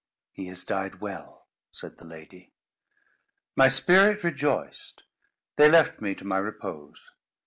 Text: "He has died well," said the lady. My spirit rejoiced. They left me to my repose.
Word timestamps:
"He 0.31 0.47
has 0.47 0.63
died 0.63 0.99
well," 0.99 1.45
said 1.71 1.99
the 1.99 2.07
lady. 2.07 2.53
My 3.55 3.67
spirit 3.67 4.23
rejoiced. 4.23 5.03
They 5.57 5.69
left 5.69 6.01
me 6.01 6.15
to 6.15 6.25
my 6.25 6.39
repose. 6.39 7.11